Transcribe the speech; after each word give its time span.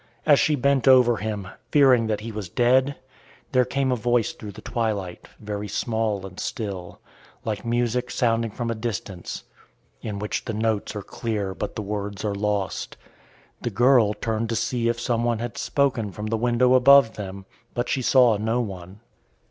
As 0.25 0.39
she 0.39 0.55
bent 0.55 0.87
over 0.87 1.17
him, 1.17 1.47
fearing 1.69 2.07
that 2.07 2.21
he 2.21 2.31
was 2.31 2.49
dead, 2.49 2.95
there 3.51 3.65
came 3.65 3.91
a 3.91 3.95
voice 3.95 4.33
through 4.33 4.53
the 4.53 4.59
twilight, 4.61 5.27
very 5.39 5.67
small 5.67 6.25
and 6.25 6.39
still, 6.39 6.99
like 7.45 7.63
music 7.63 8.09
sounding 8.09 8.49
from 8.49 8.71
a 8.71 8.73
distance, 8.73 9.43
in 10.01 10.17
which 10.17 10.45
the 10.45 10.55
notes 10.55 10.95
are 10.95 11.03
clear 11.03 11.53
but 11.53 11.75
the 11.75 11.83
words 11.83 12.25
are 12.25 12.33
lost. 12.33 12.97
The 13.61 13.69
girl 13.69 14.15
turned 14.15 14.49
to 14.49 14.55
see 14.55 14.87
if 14.87 14.99
some 14.99 15.23
one 15.23 15.37
had 15.37 15.55
spoken 15.55 16.11
from 16.11 16.25
the 16.25 16.35
window 16.37 16.73
above 16.73 17.13
them, 17.13 17.45
but 17.75 17.87
she 17.87 18.01
saw 18.01 18.37
no 18.37 18.59
one. 18.59 19.01